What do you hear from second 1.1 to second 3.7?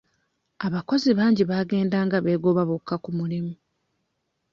bangi baagendanga beegoba bokka ku mulimu.